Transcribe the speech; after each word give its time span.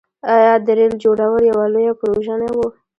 آیا 0.35 0.53
د 0.65 0.67
ریل 0.77 0.93
جوړول 1.03 1.43
یوه 1.51 1.65
لویه 1.73 1.93
پروژه 1.99 2.35
نه 2.41 2.49
وه؟ 2.57 2.67